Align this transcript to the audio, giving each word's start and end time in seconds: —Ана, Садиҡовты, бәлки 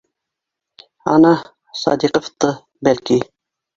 —Ана, 1.15 1.35
Садиҡовты, 1.81 2.53
бәлки 2.89 3.21